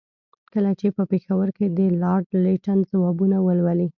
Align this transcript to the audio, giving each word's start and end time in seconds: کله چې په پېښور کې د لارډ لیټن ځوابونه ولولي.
کله 0.53 0.71
چې 0.79 0.87
په 0.97 1.03
پېښور 1.11 1.47
کې 1.57 1.65
د 1.77 1.79
لارډ 2.01 2.27
لیټن 2.45 2.79
ځوابونه 2.91 3.37
ولولي. 3.41 3.87